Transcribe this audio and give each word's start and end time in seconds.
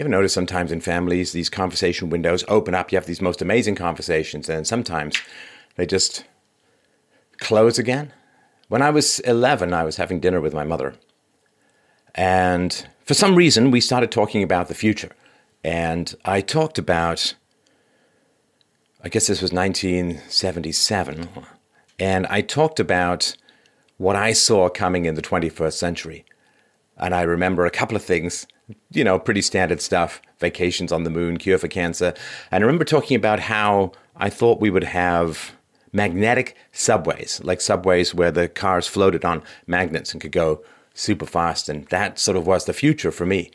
You 0.00 0.04
ever 0.04 0.08
notice 0.12 0.32
sometimes 0.32 0.72
in 0.72 0.80
families 0.80 1.32
these 1.32 1.50
conversation 1.50 2.08
windows 2.08 2.42
open 2.48 2.74
up? 2.74 2.90
You 2.90 2.96
have 2.96 3.04
these 3.04 3.20
most 3.20 3.42
amazing 3.42 3.74
conversations, 3.74 4.48
and 4.48 4.66
sometimes 4.66 5.14
they 5.76 5.84
just 5.84 6.24
close 7.36 7.78
again. 7.78 8.10
When 8.68 8.80
I 8.80 8.88
was 8.88 9.18
11, 9.18 9.74
I 9.74 9.84
was 9.84 9.98
having 9.98 10.18
dinner 10.18 10.40
with 10.40 10.54
my 10.54 10.64
mother. 10.64 10.94
And 12.14 12.86
for 13.04 13.12
some 13.12 13.34
reason, 13.34 13.70
we 13.70 13.82
started 13.82 14.10
talking 14.10 14.42
about 14.42 14.68
the 14.68 14.74
future. 14.74 15.10
And 15.62 16.14
I 16.24 16.40
talked 16.40 16.78
about, 16.78 17.34
I 19.04 19.10
guess 19.10 19.26
this 19.26 19.42
was 19.42 19.52
1977. 19.52 21.28
And 21.98 22.26
I 22.28 22.40
talked 22.40 22.80
about 22.80 23.36
what 23.98 24.16
I 24.16 24.32
saw 24.32 24.70
coming 24.70 25.04
in 25.04 25.14
the 25.14 25.20
21st 25.20 25.74
century. 25.74 26.24
And 26.96 27.14
I 27.14 27.20
remember 27.20 27.66
a 27.66 27.70
couple 27.70 27.96
of 27.96 28.02
things, 28.02 28.46
you 28.90 29.04
know, 29.04 29.18
pretty 29.18 29.42
standard 29.42 29.80
stuff 29.80 30.20
vacations 30.38 30.92
on 30.92 31.04
the 31.04 31.10
moon, 31.10 31.36
cure 31.36 31.58
for 31.58 31.68
cancer. 31.68 32.14
And 32.50 32.62
I 32.62 32.66
remember 32.66 32.84
talking 32.84 33.16
about 33.16 33.40
how 33.40 33.92
I 34.16 34.30
thought 34.30 34.60
we 34.60 34.70
would 34.70 34.84
have 34.84 35.52
magnetic 35.92 36.56
subways, 36.72 37.40
like 37.42 37.60
subways 37.60 38.14
where 38.14 38.30
the 38.30 38.48
cars 38.48 38.86
floated 38.86 39.24
on 39.24 39.42
magnets 39.66 40.12
and 40.12 40.20
could 40.20 40.32
go 40.32 40.62
super 40.94 41.26
fast. 41.26 41.68
And 41.68 41.86
that 41.86 42.18
sort 42.18 42.36
of 42.36 42.46
was 42.46 42.64
the 42.64 42.72
future 42.72 43.10
for 43.10 43.26
me 43.26 43.50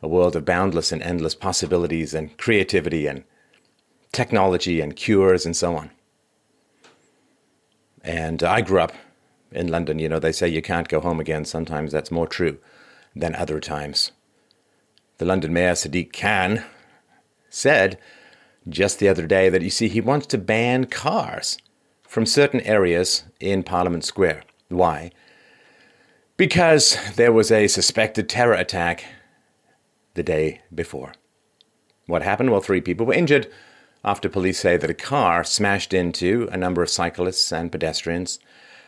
a 0.00 0.08
world 0.08 0.36
of 0.36 0.44
boundless 0.44 0.92
and 0.92 1.02
endless 1.02 1.34
possibilities 1.34 2.14
and 2.14 2.36
creativity 2.38 3.06
and 3.06 3.24
technology 4.12 4.80
and 4.80 4.94
cures 4.94 5.44
and 5.44 5.56
so 5.56 5.76
on. 5.76 5.90
And 8.04 8.42
I 8.42 8.60
grew 8.60 8.80
up 8.80 8.92
in 9.50 9.68
London. 9.68 9.98
You 9.98 10.08
know, 10.08 10.20
they 10.20 10.32
say 10.32 10.48
you 10.48 10.62
can't 10.62 10.88
go 10.88 11.00
home 11.00 11.20
again. 11.20 11.44
Sometimes 11.44 11.90
that's 11.90 12.10
more 12.10 12.28
true 12.28 12.58
than 13.14 13.34
other 13.34 13.58
times. 13.60 14.12
The 15.18 15.24
London 15.24 15.52
Mayor, 15.52 15.72
Sadiq 15.72 16.12
Khan, 16.12 16.64
said 17.50 17.98
just 18.68 18.98
the 18.98 19.08
other 19.08 19.26
day 19.26 19.48
that 19.48 19.62
you 19.62 19.70
see, 19.70 19.88
he 19.88 20.00
wants 20.00 20.26
to 20.28 20.38
ban 20.38 20.84
cars 20.86 21.58
from 22.02 22.26
certain 22.26 22.60
areas 22.60 23.24
in 23.40 23.62
Parliament 23.62 24.04
Square. 24.04 24.42
Why? 24.68 25.10
Because 26.36 26.96
there 27.16 27.32
was 27.32 27.50
a 27.50 27.68
suspected 27.68 28.28
terror 28.28 28.54
attack 28.54 29.04
the 30.14 30.22
day 30.22 30.60
before. 30.74 31.12
What 32.06 32.22
happened? 32.22 32.50
Well, 32.50 32.60
three 32.60 32.80
people 32.80 33.06
were 33.06 33.14
injured 33.14 33.50
after 34.04 34.28
police 34.28 34.60
say 34.60 34.76
that 34.76 34.90
a 34.90 34.94
car 34.94 35.42
smashed 35.44 35.92
into 35.92 36.48
a 36.52 36.56
number 36.56 36.82
of 36.82 36.90
cyclists 36.90 37.52
and 37.52 37.72
pedestrians 37.72 38.38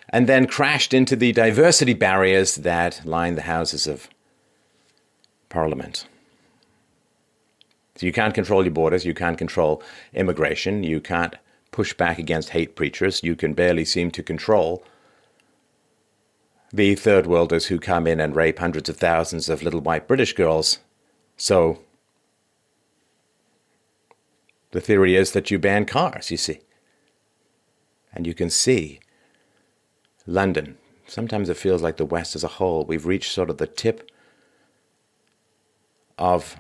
and 0.08 0.26
then 0.26 0.47
crashed 0.47 0.94
into 0.94 1.16
the 1.16 1.32
diversity 1.32 1.94
barriers 1.94 2.56
that 2.56 3.04
line 3.04 3.34
the 3.34 3.42
houses 3.42 3.86
of 3.86 4.08
Parliament. 5.48 6.06
So 8.00 8.06
you 8.06 8.12
can't 8.12 8.32
control 8.32 8.64
your 8.64 8.72
borders, 8.72 9.04
you 9.04 9.12
can't 9.12 9.36
control 9.36 9.82
immigration, 10.14 10.82
you 10.82 11.02
can't 11.02 11.36
push 11.70 11.92
back 11.92 12.18
against 12.18 12.48
hate 12.48 12.74
preachers. 12.74 13.22
You 13.22 13.36
can 13.36 13.52
barely 13.52 13.84
seem 13.84 14.10
to 14.12 14.22
control 14.22 14.82
the 16.72 16.94
third 16.94 17.26
worlders 17.26 17.66
who 17.66 17.78
come 17.78 18.06
in 18.06 18.18
and 18.18 18.34
rape 18.34 18.58
hundreds 18.58 18.88
of 18.88 18.96
thousands 18.96 19.50
of 19.50 19.62
little 19.62 19.82
white 19.82 20.08
British 20.08 20.32
girls. 20.32 20.78
So 21.36 21.80
the 24.70 24.80
theory 24.80 25.14
is 25.14 25.32
that 25.32 25.50
you 25.50 25.58
ban 25.58 25.84
cars, 25.84 26.30
you 26.30 26.38
see. 26.38 26.60
And 28.14 28.26
you 28.26 28.32
can 28.32 28.48
see 28.48 29.00
London. 30.26 30.78
Sometimes 31.06 31.50
it 31.50 31.58
feels 31.58 31.82
like 31.82 31.98
the 31.98 32.06
West 32.06 32.34
as 32.34 32.44
a 32.44 32.48
whole. 32.48 32.86
We've 32.86 33.04
reached 33.04 33.30
sort 33.30 33.50
of 33.50 33.58
the 33.58 33.66
tip 33.66 34.10
of 36.16 36.56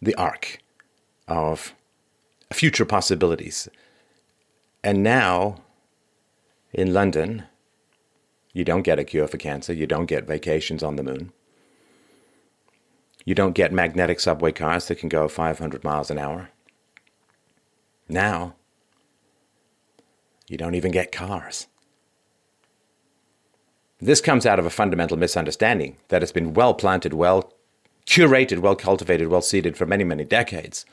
the 0.00 0.14
arc 0.14 0.60
of 1.28 1.74
future 2.52 2.84
possibilities. 2.84 3.68
And 4.82 5.02
now, 5.02 5.56
in 6.72 6.92
London, 6.92 7.44
you 8.52 8.64
don't 8.64 8.82
get 8.82 8.98
a 8.98 9.04
cure 9.04 9.28
for 9.28 9.36
cancer, 9.36 9.72
you 9.72 9.86
don't 9.86 10.06
get 10.06 10.26
vacations 10.26 10.82
on 10.82 10.96
the 10.96 11.02
moon, 11.02 11.32
you 13.24 13.34
don't 13.34 13.52
get 13.52 13.72
magnetic 13.72 14.20
subway 14.20 14.52
cars 14.52 14.88
that 14.88 14.98
can 14.98 15.08
go 15.08 15.28
500 15.28 15.84
miles 15.84 16.10
an 16.10 16.18
hour. 16.18 16.50
Now, 18.08 18.54
you 20.48 20.56
don't 20.56 20.74
even 20.74 20.90
get 20.90 21.12
cars. 21.12 21.66
This 24.00 24.20
comes 24.20 24.46
out 24.46 24.58
of 24.58 24.64
a 24.64 24.70
fundamental 24.70 25.16
misunderstanding 25.16 25.96
that 26.08 26.22
has 26.22 26.32
been 26.32 26.54
well 26.54 26.72
planted, 26.72 27.12
well 27.12 27.52
curated, 28.06 28.60
well 28.60 28.76
cultivated, 28.76 29.28
well 29.28 29.42
seeded 29.42 29.76
for 29.76 29.84
many, 29.84 30.04
many 30.04 30.24
decades 30.24 30.86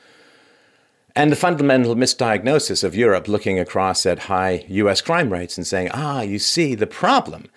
and 1.16 1.32
the 1.32 1.36
fundamental 1.36 1.96
misdiagnosis 1.96 2.84
of 2.84 2.94
Europe 2.94 3.26
looking 3.26 3.58
across 3.58 4.04
at 4.04 4.18
high 4.20 4.66
US 4.68 5.00
crime 5.00 5.32
rates 5.32 5.56
and 5.56 5.66
saying, 5.66 5.88
ah, 5.94 6.20
you 6.20 6.38
see, 6.38 6.74
the 6.74 6.86
problem 6.86 7.48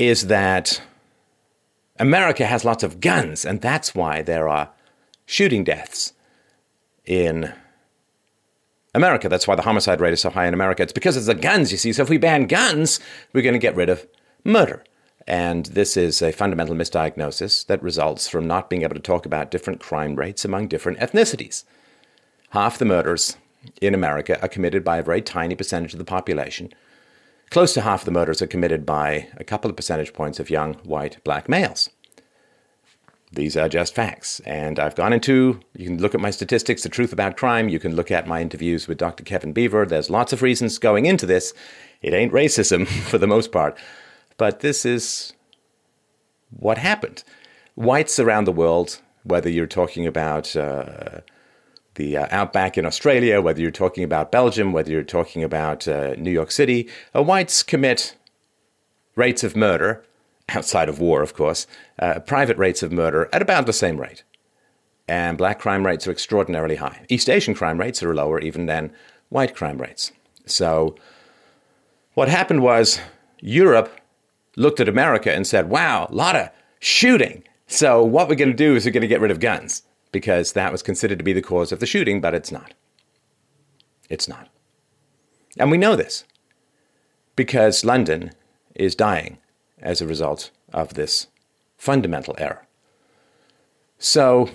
is 0.00 0.26
that 0.26 0.82
America 2.00 2.44
has 2.44 2.64
lots 2.64 2.82
of 2.82 2.98
guns, 3.00 3.44
and 3.44 3.60
that's 3.60 3.94
why 3.94 4.20
there 4.20 4.48
are 4.48 4.70
shooting 5.24 5.62
deaths 5.62 6.12
in 7.06 7.52
America. 8.92 9.28
That's 9.28 9.46
why 9.46 9.54
the 9.54 9.62
homicide 9.62 10.00
rate 10.00 10.12
is 10.12 10.20
so 10.20 10.30
high 10.30 10.48
in 10.48 10.54
America. 10.54 10.82
It's 10.82 10.92
because 10.92 11.16
of 11.16 11.24
the 11.24 11.34
guns, 11.36 11.70
you 11.70 11.78
see. 11.78 11.92
So 11.92 12.02
if 12.02 12.10
we 12.10 12.18
ban 12.18 12.46
guns, 12.46 12.98
we're 13.32 13.42
going 13.42 13.52
to 13.52 13.60
get 13.60 13.76
rid 13.76 13.90
of 13.90 14.08
murder. 14.42 14.82
And 15.28 15.66
this 15.66 15.96
is 15.96 16.20
a 16.20 16.32
fundamental 16.32 16.74
misdiagnosis 16.74 17.64
that 17.66 17.80
results 17.80 18.28
from 18.28 18.48
not 18.48 18.68
being 18.68 18.82
able 18.82 18.96
to 18.96 19.00
talk 19.00 19.24
about 19.24 19.52
different 19.52 19.78
crime 19.78 20.16
rates 20.16 20.44
among 20.44 20.66
different 20.66 20.98
ethnicities 20.98 21.62
half 22.52 22.78
the 22.78 22.84
murders 22.84 23.38
in 23.80 23.94
America 23.94 24.40
are 24.42 24.48
committed 24.48 24.84
by 24.84 24.98
a 24.98 25.02
very 25.02 25.22
tiny 25.22 25.54
percentage 25.54 25.94
of 25.94 25.98
the 25.98 26.04
population. 26.04 26.70
Close 27.50 27.72
to 27.74 27.80
half 27.80 28.04
the 28.04 28.10
murders 28.10 28.42
are 28.42 28.46
committed 28.46 28.84
by 28.84 29.28
a 29.38 29.44
couple 29.44 29.70
of 29.70 29.76
percentage 29.76 30.12
points 30.12 30.38
of 30.38 30.50
young 30.50 30.74
white 30.84 31.22
black 31.24 31.48
males. 31.48 31.88
These 33.32 33.56
are 33.56 33.70
just 33.70 33.94
facts. 33.94 34.40
And 34.40 34.78
I've 34.78 34.94
gone 34.94 35.14
into, 35.14 35.60
you 35.74 35.86
can 35.86 35.98
look 35.98 36.14
at 36.14 36.20
my 36.20 36.30
statistics, 36.30 36.82
the 36.82 36.90
truth 36.90 37.14
about 37.14 37.38
crime. 37.38 37.70
You 37.70 37.78
can 37.78 37.96
look 37.96 38.10
at 38.10 38.26
my 38.26 38.42
interviews 38.42 38.86
with 38.86 38.98
Dr. 38.98 39.24
Kevin 39.24 39.54
Beaver. 39.54 39.86
There's 39.86 40.10
lots 40.10 40.34
of 40.34 40.42
reasons 40.42 40.78
going 40.78 41.06
into 41.06 41.24
this. 41.24 41.54
It 42.02 42.12
ain't 42.12 42.34
racism 42.34 42.86
for 43.08 43.16
the 43.16 43.26
most 43.26 43.50
part. 43.50 43.78
But 44.36 44.60
this 44.60 44.84
is 44.84 45.32
what 46.50 46.76
happened. 46.76 47.24
Whites 47.74 48.18
around 48.18 48.44
the 48.44 48.52
world, 48.52 49.00
whether 49.22 49.48
you're 49.48 49.66
talking 49.66 50.06
about 50.06 50.54
uh, 50.54 51.20
the 51.94 52.16
uh, 52.16 52.26
outback 52.30 52.78
in 52.78 52.86
Australia, 52.86 53.40
whether 53.40 53.60
you're 53.60 53.70
talking 53.70 54.04
about 54.04 54.32
Belgium, 54.32 54.72
whether 54.72 54.90
you're 54.90 55.02
talking 55.02 55.44
about 55.44 55.86
uh, 55.86 56.14
New 56.16 56.30
York 56.30 56.50
City, 56.50 56.88
uh, 57.14 57.22
whites 57.22 57.62
commit 57.62 58.16
rates 59.14 59.44
of 59.44 59.54
murder, 59.54 60.04
outside 60.48 60.88
of 60.88 60.98
war, 60.98 61.22
of 61.22 61.34
course, 61.34 61.66
uh, 61.98 62.20
private 62.20 62.56
rates 62.56 62.82
of 62.82 62.92
murder 62.92 63.28
at 63.32 63.42
about 63.42 63.66
the 63.66 63.72
same 63.72 64.00
rate. 64.00 64.22
And 65.08 65.36
black 65.36 65.58
crime 65.58 65.84
rates 65.84 66.06
are 66.06 66.12
extraordinarily 66.12 66.76
high. 66.76 67.04
East 67.08 67.28
Asian 67.28 67.54
crime 67.54 67.78
rates 67.78 68.02
are 68.02 68.14
lower 68.14 68.40
even 68.40 68.66
than 68.66 68.92
white 69.28 69.54
crime 69.54 69.78
rates. 69.78 70.12
So, 70.46 70.96
what 72.14 72.28
happened 72.28 72.62
was 72.62 73.00
Europe 73.40 74.00
looked 74.56 74.80
at 74.80 74.88
America 74.88 75.32
and 75.32 75.46
said, 75.46 75.70
wow, 75.70 76.06
a 76.08 76.14
lot 76.14 76.36
of 76.36 76.50
shooting. 76.78 77.42
So, 77.66 78.02
what 78.02 78.28
we're 78.28 78.34
going 78.36 78.50
to 78.50 78.56
do 78.56 78.76
is 78.76 78.84
we're 78.84 78.92
going 78.92 79.02
to 79.02 79.08
get 79.08 79.20
rid 79.20 79.30
of 79.30 79.40
guns 79.40 79.82
because 80.12 80.52
that 80.52 80.70
was 80.70 80.82
considered 80.82 81.18
to 81.18 81.24
be 81.24 81.32
the 81.32 81.42
cause 81.42 81.72
of 81.72 81.80
the 81.80 81.86
shooting, 81.86 82.20
but 82.20 82.34
it's 82.34 82.52
not. 82.52 82.74
It's 84.08 84.28
not. 84.28 84.48
And 85.58 85.70
we 85.70 85.78
know 85.78 85.96
this 85.96 86.24
because 87.34 87.84
London 87.84 88.32
is 88.74 88.94
dying 88.94 89.38
as 89.80 90.00
a 90.00 90.06
result 90.06 90.50
of 90.72 90.94
this 90.94 91.26
fundamental 91.76 92.34
error. 92.38 92.66
So, 93.98 94.50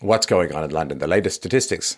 what's 0.00 0.26
going 0.26 0.54
on 0.54 0.64
in 0.64 0.70
London? 0.70 0.98
The 0.98 1.06
latest 1.06 1.36
statistics 1.36 1.96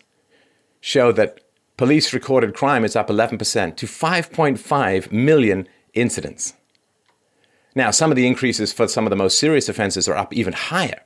show 0.81 1.13
that 1.13 1.41
police 1.77 2.13
recorded 2.13 2.55
crime 2.55 2.85
is 2.85 2.97
up 2.97 3.09
11% 3.09 3.77
to 3.77 3.87
5.5 3.87 5.13
million 5.13 5.69
incidents. 5.95 6.55
Now, 7.75 7.91
some 7.91 8.11
of 8.11 8.17
the 8.17 8.27
increases 8.27 8.73
for 8.73 8.89
some 8.89 9.07
of 9.07 9.11
the 9.11 9.17
most 9.17 9.39
serious 9.39 9.69
offenses 9.69 10.09
are 10.09 10.17
up 10.17 10.33
even 10.35 10.53
higher. 10.53 11.03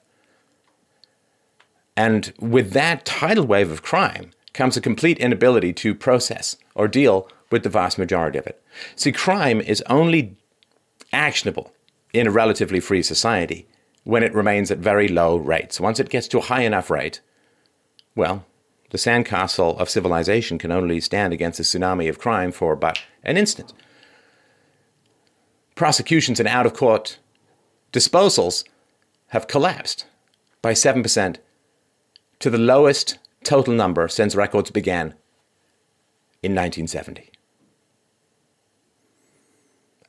And 1.97 2.33
with 2.39 2.73
that 2.73 3.05
tidal 3.05 3.47
wave 3.47 3.71
of 3.71 3.83
crime 3.83 4.31
comes 4.53 4.77
a 4.77 4.81
complete 4.81 5.19
inability 5.19 5.73
to 5.75 5.95
process 5.95 6.57
or 6.75 6.89
deal 6.89 7.29
with 7.51 7.63
the 7.63 7.69
vast 7.69 7.99
majority 7.99 8.39
of 8.39 8.47
it. 8.47 8.63
See, 8.97 9.13
crime 9.13 9.61
is 9.61 9.83
only 9.89 10.37
actionable 11.13 11.73
in 12.13 12.27
a 12.27 12.33
relatively 12.33 12.81
free 12.81 13.03
society 13.03 13.67
when 14.05 14.23
it 14.23 14.35
remains 14.35 14.71
at 14.71 14.79
very 14.79 15.09
low 15.09 15.37
rates. 15.37 15.81
Once 15.81 15.99
it 16.01 16.09
gets 16.09 16.29
to 16.29 16.39
a 16.39 16.43
high 16.43 16.63
enough 16.63 16.91
rate, 16.91 17.21
well, 18.15 18.45
the 18.91 18.99
sandcastle 18.99 19.79
of 19.79 19.91
civilization 19.91 20.59
can 20.59 20.71
only 20.71 21.01
stand 21.01 21.33
against 21.33 21.59
a 21.59 21.65
tsunami 21.65 22.09
of 22.09 22.19
crime 22.19 22.53
for 22.53 22.77
but 22.77 23.01
an 23.25 23.37
instant. 23.37 23.73
Prosecutions 25.75 26.39
and 26.39 26.49
out 26.49 26.67
of 26.67 26.75
court 26.75 27.19
disposals 27.93 28.65
have 29.29 29.49
collapsed 29.49 30.07
by 30.63 30.73
7% 30.73 31.39
to 32.41 32.51
the 32.51 32.59
lowest 32.59 33.19
total 33.45 33.75
number 33.75 34.09
since 34.09 34.35
records 34.35 34.71
began 34.71 35.15
in 36.43 36.53
1970. 36.55 37.31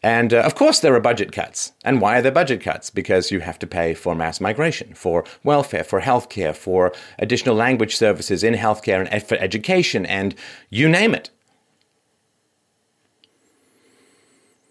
And 0.06 0.36
uh, 0.36 0.42
of 0.42 0.54
course, 0.54 0.81
there 0.81 0.94
are 0.94 1.00
budget 1.00 1.31
cuts. 1.31 1.72
And 1.83 2.00
why 2.00 2.19
are 2.19 2.22
there 2.22 2.31
budget 2.31 2.62
cuts? 2.62 2.92
Because 2.92 3.31
you 3.31 3.39
have 3.39 3.57
to 3.57 3.66
pay 3.66 3.95
for 3.95 4.13
mass 4.13 4.39
migration, 4.39 4.94
for 4.94 5.24
welfare, 5.44 5.83
for 5.83 6.00
healthcare, 6.00 6.56
for 6.56 6.94
additional 7.18 7.56
language 7.56 7.95
services 7.95 8.44
in 8.44 8.54
healthcare 8.54 9.00
and 9.00 9.10
ed- 9.12 9.28
for 9.28 9.36
education, 9.38 10.06
and 10.06 10.36
you 10.69 10.88
name 10.88 11.16
it. 11.16 11.31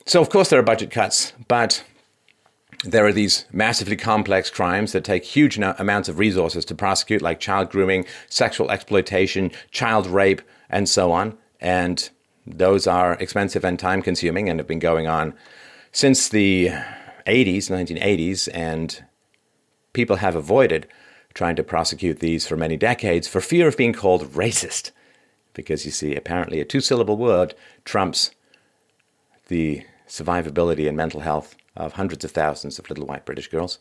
So, 0.07 0.21
of 0.21 0.31
course, 0.31 0.51
there 0.51 0.61
are 0.61 0.63
budget 0.63 0.93
cuts, 0.93 1.33
but 1.49 1.83
there 2.85 3.07
are 3.07 3.13
these 3.13 3.47
massively 3.53 3.97
complex 3.97 4.51
crimes 4.51 4.93
that 4.93 5.05
take 5.05 5.25
huge 5.25 5.59
no- 5.59 5.75
amounts 5.79 6.09
of 6.09 6.19
resources 6.19 6.65
to 6.67 6.75
prosecute, 6.75 7.23
like 7.23 7.41
child 7.41 7.71
grooming, 7.71 8.05
sexual 8.29 8.71
exploitation, 8.71 9.51
child 9.71 10.07
rape, 10.07 10.43
and 10.69 10.89
so 10.89 11.11
on. 11.11 11.37
And 11.61 12.09
those 12.47 12.87
are 12.87 13.15
expensive 13.15 13.65
and 13.65 13.79
time 13.79 14.03
consuming 14.03 14.49
and 14.49 14.61
have 14.61 14.67
been 14.67 14.79
going 14.79 15.07
on 15.07 15.35
since 15.93 16.29
the 16.29 16.69
80s, 17.27 17.71
1980s, 17.71 18.49
and 18.53 19.05
people 19.93 20.17
have 20.17 20.37
avoided 20.37 20.87
trying 21.33 21.57
to 21.57 21.63
prosecute 21.65 22.21
these 22.21 22.47
for 22.47 22.57
many 22.57 22.77
decades 22.77 23.27
for 23.27 23.41
fear 23.41 23.67
of 23.67 23.77
being 23.77 23.93
called 23.93 24.33
racist. 24.33 24.91
Because 25.55 25.85
you 25.87 25.91
see, 25.91 26.15
apparently 26.15 26.61
a 26.61 26.65
two 26.65 26.81
syllable 26.81 27.17
word 27.17 27.55
trumps 27.85 28.33
the 29.49 29.85
survivability 30.09 30.87
and 30.87 30.97
mental 30.97 31.21
health 31.21 31.57
of 31.77 31.95
hundreds 31.95 32.25
of 32.25 32.31
thousands 32.31 32.79
of 32.79 32.89
little 32.89 33.07
white 33.07 33.25
British 33.25 33.49
girls. 33.49 33.79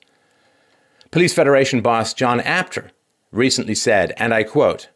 Police 1.11 1.33
Federation 1.33 1.81
boss 1.81 2.13
John 2.13 2.39
Apter 2.41 2.91
recently 3.31 3.75
said, 3.75 4.13
and 4.17 4.33
I 4.33 4.43
quote, 4.43 4.89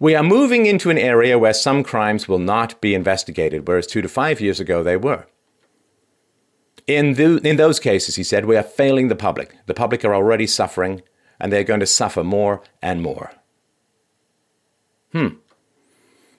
we 0.00 0.14
are 0.14 0.22
moving 0.22 0.66
into 0.66 0.90
an 0.90 0.98
area 0.98 1.38
where 1.38 1.54
some 1.54 1.82
crimes 1.82 2.28
will 2.28 2.38
not 2.38 2.80
be 2.80 2.94
investigated, 2.94 3.66
whereas 3.66 3.86
two 3.86 4.02
to 4.02 4.08
five 4.08 4.40
years 4.40 4.60
ago 4.60 4.82
they 4.82 4.96
were. 4.96 5.26
In, 6.86 7.14
the, 7.14 7.36
in 7.46 7.56
those 7.56 7.80
cases, 7.80 8.16
he 8.16 8.22
said, 8.22 8.44
we 8.44 8.56
are 8.56 8.62
failing 8.62 9.08
the 9.08 9.16
public. 9.16 9.56
The 9.66 9.74
public 9.74 10.04
are 10.04 10.14
already 10.14 10.46
suffering, 10.46 11.02
and 11.40 11.52
they're 11.52 11.64
going 11.64 11.80
to 11.80 11.86
suffer 11.86 12.22
more 12.22 12.62
and 12.80 13.02
more. 13.02 13.32
Hmm. 15.12 15.28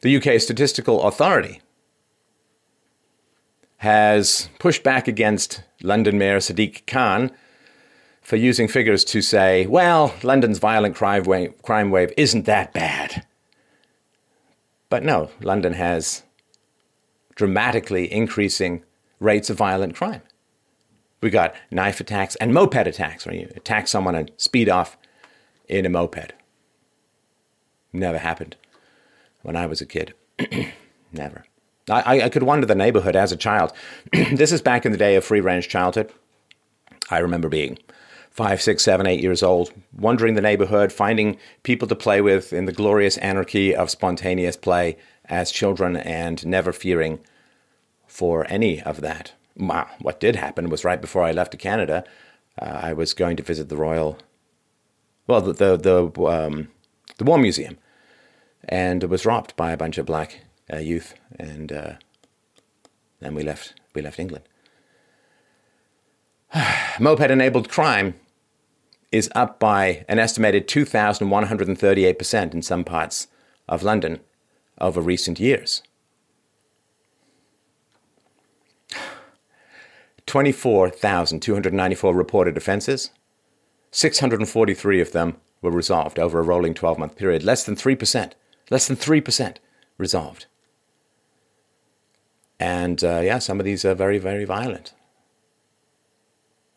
The 0.01 0.15
UK 0.15 0.39
Statistical 0.39 1.03
Authority 1.03 1.61
has 3.79 4.49
pushed 4.59 4.83
back 4.83 5.07
against 5.07 5.63
London 5.81 6.17
Mayor 6.17 6.39
Sadiq 6.39 6.85
Khan 6.85 7.31
for 8.21 8.35
using 8.35 8.67
figures 8.67 9.05
to 9.05 9.21
say, 9.21 9.65
well, 9.67 10.13
London's 10.21 10.59
violent 10.59 10.95
crime 10.95 11.23
wave, 11.23 11.53
crime 11.63 11.89
wave 11.89 12.11
isn't 12.17 12.45
that 12.45 12.73
bad. 12.73 13.25
But 14.89 15.03
no, 15.03 15.29
London 15.39 15.73
has 15.73 16.23
dramatically 17.35 18.11
increasing 18.11 18.83
rates 19.21 19.49
of 19.49 19.57
violent 19.57 19.95
crime. 19.95 20.21
We 21.21 21.29
got 21.29 21.55
knife 21.71 22.01
attacks 22.01 22.35
and 22.35 22.53
moped 22.53 22.75
attacks, 22.85 23.25
where 23.25 23.35
you 23.35 23.49
attack 23.55 23.87
someone 23.87 24.15
and 24.15 24.29
speed 24.35 24.67
off 24.67 24.97
in 25.69 25.85
a 25.85 25.89
moped. 25.89 26.33
Never 27.93 28.17
happened 28.17 28.57
when 29.41 29.55
I 29.55 29.67
was 29.67 29.79
a 29.79 29.85
kid. 29.85 30.13
Never. 31.13 31.45
I, 31.89 32.21
I 32.21 32.29
could 32.29 32.43
wander 32.43 32.65
the 32.65 32.75
neighborhood 32.75 33.15
as 33.15 33.31
a 33.31 33.37
child. 33.37 33.73
this 34.11 34.51
is 34.51 34.61
back 34.61 34.85
in 34.85 34.91
the 34.91 34.97
day 34.97 35.15
of 35.15 35.25
free 35.25 35.41
range 35.41 35.69
childhood. 35.69 36.11
I 37.09 37.19
remember 37.19 37.49
being 37.49 37.79
five, 38.29 38.61
six, 38.61 38.83
seven, 38.83 39.07
eight 39.07 39.21
years 39.21 39.43
old, 39.43 39.73
wandering 39.97 40.35
the 40.35 40.41
neighborhood, 40.41 40.91
finding 40.91 41.37
people 41.63 41.87
to 41.87 41.95
play 41.95 42.21
with 42.21 42.53
in 42.53 42.65
the 42.65 42.71
glorious 42.71 43.17
anarchy 43.17 43.75
of 43.75 43.89
spontaneous 43.89 44.55
play 44.55 44.97
as 45.25 45.51
children, 45.51 45.97
and 45.97 46.45
never 46.45 46.71
fearing 46.71 47.19
for 48.07 48.45
any 48.49 48.81
of 48.81 49.01
that. 49.01 49.33
What 49.55 50.19
did 50.19 50.35
happen 50.35 50.69
was 50.69 50.85
right 50.85 51.01
before 51.01 51.23
I 51.23 51.31
left 51.31 51.51
to 51.51 51.57
Canada, 51.57 52.03
uh, 52.59 52.65
I 52.65 52.93
was 52.93 53.13
going 53.13 53.37
to 53.37 53.43
visit 53.43 53.69
the 53.69 53.77
Royal, 53.77 54.17
well, 55.27 55.41
the 55.41 55.53
the 55.53 55.77
the, 55.77 56.23
um, 56.25 56.69
the 57.17 57.23
War 57.25 57.37
Museum, 57.37 57.77
and 58.67 59.03
was 59.03 59.25
robbed 59.25 59.55
by 59.55 59.71
a 59.71 59.77
bunch 59.77 59.97
of 59.97 60.05
black 60.05 60.41
uh, 60.71 60.77
youth, 60.77 61.15
and 61.37 61.71
uh, 61.71 61.93
then 63.19 63.33
we 63.33 63.43
left 63.43 63.73
we 63.93 64.01
left 64.01 64.19
England. 64.19 64.45
Moped-enabled 66.99 67.69
crime 67.69 68.15
is 69.11 69.29
up 69.35 69.59
by 69.59 70.05
an 70.07 70.19
estimated 70.19 70.67
2,138% 70.67 72.53
in 72.53 72.61
some 72.61 72.83
parts 72.83 73.27
of 73.67 73.83
London 73.83 74.19
over 74.79 75.01
recent 75.01 75.39
years. 75.39 75.81
24,294 80.25 82.13
reported 82.13 82.55
offences. 82.55 83.09
643 83.91 85.01
of 85.01 85.11
them 85.11 85.37
were 85.63 85.71
resolved 85.71 86.19
over 86.19 86.39
a 86.39 86.43
rolling 86.43 86.75
12 86.75 86.99
month 86.99 87.15
period. 87.15 87.43
Less 87.43 87.63
than 87.63 87.75
3%. 87.75 88.33
Less 88.69 88.87
than 88.87 88.95
3% 88.95 89.57
resolved. 89.97 90.45
And 92.59 93.03
uh, 93.03 93.21
yeah, 93.23 93.39
some 93.39 93.59
of 93.59 93.65
these 93.65 93.85
are 93.85 93.95
very, 93.95 94.17
very 94.17 94.45
violent. 94.45 94.93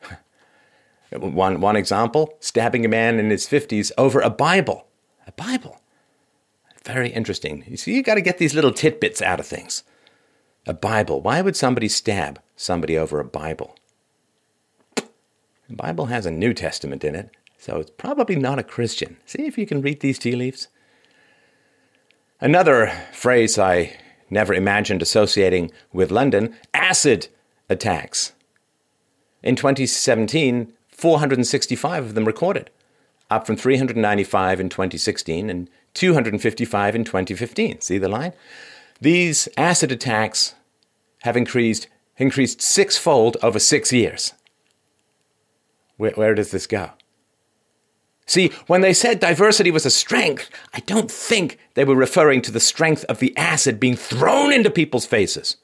one, 1.11 1.61
one 1.61 1.77
example 1.77 2.37
stabbing 2.41 2.85
a 2.85 2.89
man 2.89 3.19
in 3.19 3.31
his 3.31 3.47
50s 3.47 3.91
over 3.99 4.21
a 4.21 4.31
Bible. 4.31 4.87
A 5.27 5.33
Bible. 5.33 5.81
Very 6.85 7.11
interesting. 7.11 7.65
You 7.67 7.77
see, 7.77 7.95
you 7.95 8.03
got 8.03 8.15
to 8.15 8.21
get 8.21 8.39
these 8.39 8.55
little 8.55 8.73
tidbits 8.73 9.23
out 9.23 9.41
of 9.41 9.47
things. 9.47 9.85
A 10.67 10.75
Bible. 10.75 11.21
Why 11.21 11.43
would 11.43 11.57
somebody 11.57 11.89
stab 11.89 12.41
somebody 12.57 12.97
over 12.97 13.19
a 13.19 13.25
Bible? 13.25 13.77
The 14.97 15.77
Bible 15.77 16.07
has 16.07 16.27
a 16.27 16.31
New 16.31 16.55
Testament 16.55 17.03
in 17.03 17.15
it, 17.15 17.31
so 17.57 17.79
it's 17.79 17.91
probably 17.91 18.37
not 18.37 18.59
a 18.59 18.65
Christian. 18.65 19.17
See 19.27 19.47
if 19.47 19.57
you 19.57 19.67
can 19.67 19.81
read 19.81 20.01
these 20.01 20.19
tea 20.19 20.37
leaves. 20.37 20.69
Another 22.41 22.93
phrase 23.13 23.59
I 23.59 23.97
never 24.33 24.55
imagined 24.55 25.03
associating 25.03 25.71
with 25.93 26.11
London 26.11 26.57
acid 26.75 27.29
attacks. 27.69 28.33
In 29.43 29.55
2017, 29.55 30.73
465 30.89 32.05
of 32.05 32.15
them 32.15 32.25
recorded, 32.25 32.71
up 33.31 33.47
from 33.47 33.57
395 33.57 34.61
in 34.61 34.69
2016 34.69 35.51
and 35.51 35.69
255 35.95 36.95
in 36.95 37.05
2015. 37.05 37.81
See 37.81 37.99
the 37.99 38.09
line? 38.09 38.33
These 39.01 39.49
acid 39.57 39.93
attacks 39.93 40.55
have 41.23 41.37
increased, 41.37 41.89
increased 42.17 42.63
sixfold 42.63 43.37
over 43.43 43.59
six 43.59 43.93
years. 43.93 44.33
Where, 45.97 46.13
where 46.13 46.35
does 46.35 46.51
this 46.51 46.67
go? 46.67 46.91
See, 48.27 48.53
when 48.67 48.81
they 48.81 48.95
said 48.95 49.21
diversity 49.21 49.71
was 49.71 49.85
a 49.85 49.91
strength, 49.91 50.49
I 50.73 50.81
don't 50.81 51.11
think 51.11 51.59
they 51.75 51.85
were 51.85 51.97
referring 51.97 52.41
to 52.43 52.53
the 52.53 52.61
strength 52.61 53.05
of 53.05 53.19
the 53.19 53.37
acid 53.37 53.81
being 53.81 53.97
thrown 53.97 54.53
into 54.53 54.71
people's 54.71 55.07
faces. 55.07 55.57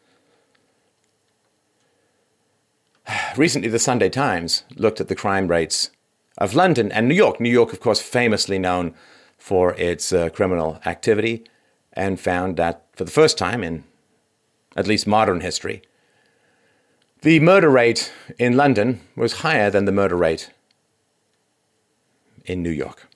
Recently, 3.36 3.68
the 3.68 3.78
Sunday 3.78 4.08
Times 4.08 4.64
looked 4.74 5.00
at 5.00 5.08
the 5.08 5.14
crime 5.14 5.48
rates 5.48 5.90
of 6.36 6.54
London 6.54 6.90
and 6.92 7.08
New 7.08 7.14
York. 7.14 7.40
New 7.40 7.50
York, 7.50 7.72
of 7.72 7.80
course, 7.80 8.00
famously 8.00 8.58
known 8.58 8.94
for 9.38 9.74
its 9.74 10.12
uh, 10.12 10.28
criminal 10.30 10.80
activity, 10.84 11.44
and 11.92 12.18
found 12.20 12.56
that 12.56 12.84
for 12.92 13.04
the 13.04 13.10
first 13.10 13.38
time 13.38 13.62
in 13.62 13.84
at 14.76 14.86
least 14.86 15.06
modern 15.06 15.40
history, 15.40 15.82
the 17.22 17.40
murder 17.40 17.70
rate 17.70 18.12
in 18.38 18.56
London 18.56 19.00
was 19.16 19.40
higher 19.40 19.70
than 19.70 19.84
the 19.84 19.92
murder 19.92 20.16
rate 20.16 20.50
in 22.48 22.62
New 22.62 22.70
York. 22.70 23.08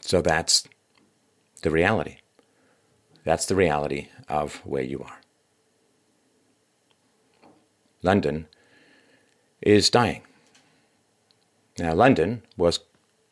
So 0.00 0.20
that's 0.20 0.68
the 1.62 1.70
reality. 1.70 2.18
That's 3.24 3.46
the 3.46 3.54
reality 3.54 4.08
of 4.28 4.56
where 4.64 4.82
you 4.82 5.00
are. 5.00 5.20
London 8.02 8.46
is 9.60 9.88
dying. 9.88 10.22
Now, 11.78 11.94
London 11.94 12.42
was 12.56 12.80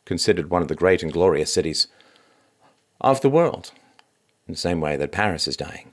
considered 0.04 0.48
one 0.48 0.62
of 0.62 0.68
the 0.68 0.74
great 0.74 1.02
and 1.02 1.12
glorious 1.12 1.52
cities 1.52 1.88
of 3.00 3.20
the 3.20 3.30
world, 3.30 3.72
in 4.46 4.54
the 4.54 4.58
same 4.58 4.80
way 4.80 4.96
that 4.96 5.12
Paris 5.12 5.48
is 5.48 5.56
dying. 5.56 5.92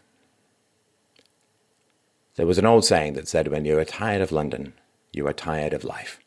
There 2.35 2.45
was 2.45 2.59
an 2.59 2.65
old 2.65 2.85
saying 2.85 3.13
that 3.13 3.27
said, 3.27 3.47
When 3.47 3.65
you 3.65 3.77
are 3.79 3.85
tired 3.85 4.21
of 4.21 4.31
London, 4.31 4.73
you 5.17 5.27
are 5.27 5.33
tired 5.33 5.73
of 5.73 5.83
life. 5.83 6.19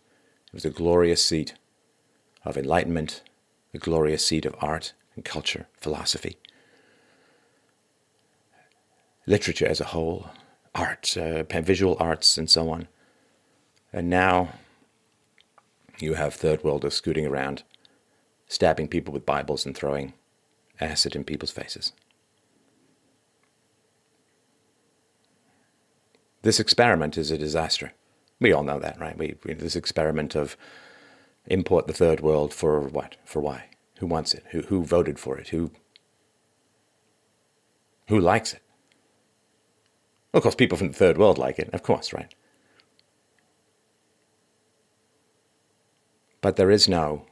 It 0.49 0.55
was 0.55 0.65
a 0.65 0.71
glorious 0.71 1.25
seat 1.25 1.55
of 2.45 2.57
enlightenment, 2.59 3.23
a 3.73 3.79
glorious 3.79 4.27
seat 4.27 4.45
of 4.45 4.55
art 4.61 4.93
and 5.15 5.25
culture, 5.25 5.69
philosophy, 5.81 6.37
literature 9.27 9.67
as 9.67 9.81
a 9.81 9.87
whole, 9.95 10.31
art, 10.75 11.17
uh, 11.17 11.45
visual 11.45 11.97
arts, 12.01 12.37
and 12.37 12.51
so 12.51 12.71
on. 12.71 12.89
And 13.93 14.11
now 14.11 14.55
You 16.01 16.15
have 16.15 16.35
third 16.35 16.65
worlders 16.65 16.95
scooting 16.95 17.27
around, 17.27 17.63
stabbing 18.49 18.89
people 18.89 19.13
with 19.13 19.27
Bibles 19.27 19.67
and 19.67 19.77
throwing 19.77 20.15
acid 20.81 21.15
in 21.15 21.25
people's 21.25 21.51
faces. 21.51 21.93
This 26.43 26.59
experiment 26.59 27.19
is 27.19 27.31
a 27.31 27.37
disaster. 27.37 27.93
We 28.41 28.53
all 28.53 28.63
know 28.63 28.79
that, 28.79 28.99
right? 28.99 29.17
We, 29.17 29.37
we, 29.45 29.55
this 29.55 29.77
experiment 29.77 30.35
of 30.35 30.57
import 31.47 31.87
the 31.87 31.93
third 31.93 32.21
world 32.21 32.55
for 32.55 32.81
what? 32.81 33.17
For 33.25 33.41
why? 33.41 33.67
Who 33.99 34.07
wants 34.07 34.33
it? 34.33 34.45
Who, 34.51 34.63
who 34.63 34.85
voted 34.85 35.19
for 35.19 35.39
it? 35.39 35.49
Who, 35.49 35.71
who 38.09 38.19
likes 38.19 38.55
it? 38.55 38.63
Of 40.33 40.43
course, 40.43 40.55
people 40.55 40.79
from 40.79 40.89
the 40.89 40.95
third 40.95 41.19
world 41.19 41.39
like 41.39 41.59
it, 41.59 41.69
of 41.75 41.83
course, 41.83 42.13
right? 42.13 42.33
But 46.41 46.57
there 46.57 46.71
is 46.71 46.89
no 46.89 47.27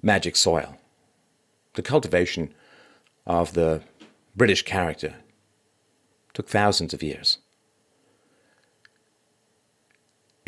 magic 0.00 0.36
soil. 0.36 0.78
The 1.74 1.82
cultivation 1.82 2.54
of 3.26 3.52
the 3.52 3.82
British 4.34 4.62
character 4.62 5.16
took 6.32 6.48
thousands 6.48 6.94
of 6.94 7.02
years. 7.02 7.38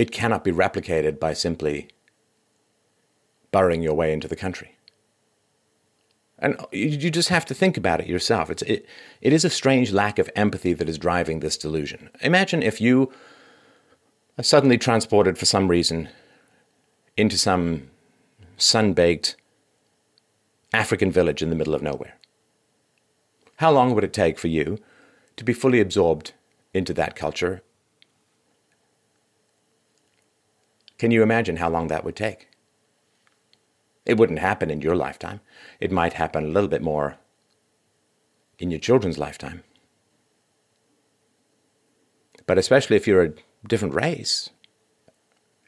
It 0.01 0.13
cannot 0.13 0.45
be 0.45 0.51
replicated 0.51 1.21
by 1.21 1.35
simply 1.35 1.89
burrowing 3.51 3.83
your 3.83 3.93
way 3.93 4.15
into 4.15 4.29
the 4.29 4.43
country. 4.45 4.79
And 6.39 6.57
you 6.73 7.11
just 7.11 7.29
have 7.29 7.45
to 7.45 7.55
think 7.55 7.77
about 7.77 8.01
it 8.01 8.07
yourself. 8.07 8.49
It's, 8.49 8.63
it, 8.63 8.87
it 9.21 9.35
is 9.35 9.45
a 9.45 9.51
strange 9.51 9.93
lack 9.93 10.19
of 10.19 10.31
empathy 10.35 10.73
that 10.73 10.89
is 10.89 10.97
driving 10.97 11.41
this 11.41 11.59
delusion. 11.59 12.09
Imagine 12.23 12.63
if 12.63 12.81
you 12.81 13.13
are 14.39 14.43
suddenly 14.43 14.79
transported 14.79 15.37
for 15.37 15.45
some 15.45 15.69
reason 15.69 16.09
into 17.19 17.37
some 17.37 17.91
sun 18.57 18.95
baked 18.95 19.37
African 20.73 21.13
village 21.13 21.43
in 21.43 21.51
the 21.51 21.57
middle 21.57 21.75
of 21.75 21.83
nowhere. 21.83 22.17
How 23.57 23.71
long 23.71 23.95
would 23.95 24.05
it 24.05 24.15
take 24.15 24.39
for 24.39 24.49
you 24.49 24.79
to 25.37 25.45
be 25.45 25.53
fully 25.53 25.79
absorbed 25.79 26.33
into 26.73 26.95
that 26.95 27.15
culture? 27.17 27.61
Can 31.01 31.11
you 31.11 31.23
imagine 31.23 31.57
how 31.57 31.71
long 31.71 31.87
that 31.87 32.05
would 32.05 32.15
take? 32.15 32.49
It 34.05 34.19
wouldn't 34.19 34.41
happen 34.41 34.71
in 34.71 34.83
your 34.83 34.95
lifetime. 34.95 35.41
It 35.81 35.91
might 35.91 36.13
happen 36.13 36.45
a 36.45 36.49
little 36.49 36.69
bit 36.69 36.83
more 36.83 37.17
in 38.59 38.71
your 38.71 38.81
children's 38.81 39.17
lifetime. 39.17 39.63
But 42.45 42.59
especially 42.59 42.97
if 42.97 43.07
you're 43.07 43.25
a 43.25 43.33
different 43.67 43.95
race, 43.95 44.51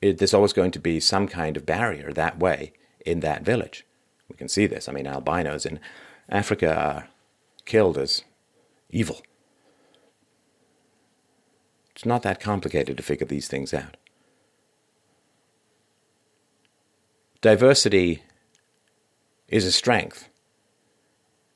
it, 0.02 0.18
there's 0.18 0.34
always 0.34 0.52
going 0.52 0.70
to 0.72 0.78
be 0.78 1.00
some 1.00 1.26
kind 1.26 1.56
of 1.56 1.64
barrier 1.64 2.12
that 2.12 2.38
way 2.38 2.74
in 3.06 3.20
that 3.20 3.42
village. 3.42 3.86
We 4.28 4.36
can 4.36 4.48
see 4.48 4.66
this. 4.66 4.86
I 4.86 4.92
mean, 4.92 5.06
albinos 5.06 5.64
in 5.64 5.80
Africa 6.28 6.76
are 6.76 7.08
killed 7.64 7.96
as 7.96 8.22
evil. 8.90 9.22
It's 11.92 12.04
not 12.04 12.22
that 12.22 12.38
complicated 12.38 12.98
to 12.98 13.02
figure 13.02 13.26
these 13.26 13.48
things 13.48 13.72
out. 13.72 13.96
Diversity 17.42 18.22
is 19.48 19.64
a 19.64 19.72
strength 19.72 20.28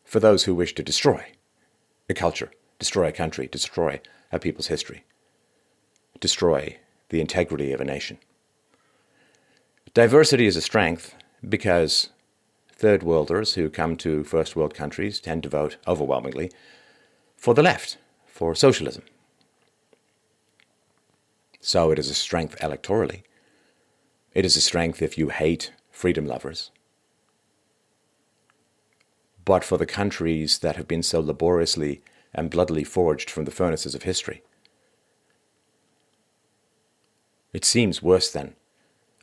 for 0.03 0.19
those 0.19 0.43
who 0.43 0.53
wish 0.53 0.75
to 0.75 0.83
destroy 0.83 1.27
a 2.09 2.15
culture, 2.15 2.51
destroy 2.81 3.07
a 3.07 3.13
country, 3.13 3.47
destroy 3.47 4.01
a 4.33 4.41
people's 4.41 4.67
history, 4.67 5.05
destroy 6.19 6.77
the 7.11 7.21
integrity 7.21 7.71
of 7.71 7.81
a 7.81 7.85
nation. 7.85 8.19
Diversity 9.95 10.47
is 10.47 10.57
a 10.57 10.61
strength 10.61 11.15
because 11.49 12.09
third 12.73 13.05
worlders 13.05 13.55
who 13.55 13.71
come 13.71 13.95
to 13.99 14.25
first 14.25 14.57
world 14.57 14.75
countries 14.75 15.21
tend 15.21 15.45
to 15.45 15.49
vote 15.49 15.77
overwhelmingly 15.87 16.51
for 17.37 17.55
the 17.55 17.63
left, 17.63 17.97
for 18.27 18.57
socialism. 18.57 19.05
So 21.61 21.93
it 21.93 21.99
is 22.01 22.11
a 22.11 22.15
strength 22.15 22.59
electorally. 22.59 23.23
It 24.35 24.45
is 24.45 24.57
a 24.57 24.61
strength 24.61 25.01
if 25.01 25.17
you 25.17 25.29
hate 25.29 25.71
freedom 25.97 26.27
lovers. 26.27 26.71
But 29.47 29.65
for 29.65 29.79
the 29.79 29.87
countries 29.87 30.59
that 30.59 30.77
have 30.77 30.87
been 30.87 31.03
so 31.03 31.21
laboriously 31.21 32.03
and 32.35 32.51
bloodily 32.51 32.85
forged 32.85 33.31
from 33.31 33.47
the 33.47 33.51
furnaces 33.51 33.95
of 33.95 34.03
history, 34.03 34.43
it 37.55 37.65
seems 37.65 38.03
worse 38.03 38.31
than 38.31 38.57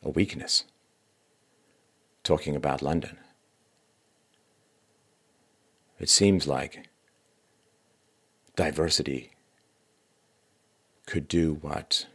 a 0.02 0.10
weakness, 0.10 0.64
talking 2.24 2.56
about 2.56 2.82
London. 2.82 3.20
It 6.00 6.10
seems 6.10 6.48
like 6.48 6.90
diversity 8.56 9.34
could 11.06 11.28
do 11.28 11.54
what 11.62 12.08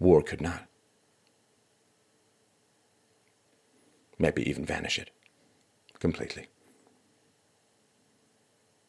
war 0.00 0.20
could 0.20 0.40
not. 0.40 0.67
Maybe 4.18 4.48
even 4.48 4.64
vanish 4.64 4.98
it 4.98 5.10
completely. 6.00 6.48